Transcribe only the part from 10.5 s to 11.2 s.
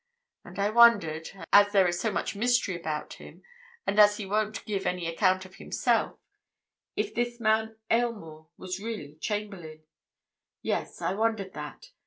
Yes, I